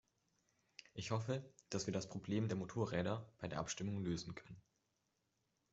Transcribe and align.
Ich 0.95 1.11
hoffe, 1.11 1.45
dass 1.69 1.85
wir 1.85 1.93
das 1.93 2.09
Problem 2.09 2.47
der 2.47 2.57
Motorräder 2.57 3.31
bei 3.37 3.47
der 3.47 3.59
Abstimmung 3.59 4.01
lösen 4.03 4.33
können. 4.33 4.59